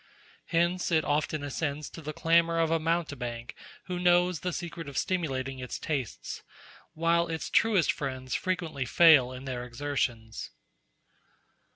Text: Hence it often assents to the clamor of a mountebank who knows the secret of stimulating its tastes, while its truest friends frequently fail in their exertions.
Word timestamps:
Hence 0.47 0.91
it 0.91 1.05
often 1.05 1.43
assents 1.43 1.87
to 1.91 2.01
the 2.01 2.11
clamor 2.11 2.57
of 2.57 2.71
a 2.71 2.79
mountebank 2.79 3.53
who 3.83 3.99
knows 3.99 4.39
the 4.39 4.51
secret 4.51 4.89
of 4.89 4.97
stimulating 4.97 5.59
its 5.59 5.77
tastes, 5.77 6.41
while 6.95 7.27
its 7.27 7.51
truest 7.51 7.91
friends 7.91 8.33
frequently 8.33 8.85
fail 8.85 9.31
in 9.31 9.45
their 9.45 9.63
exertions. 9.63 10.49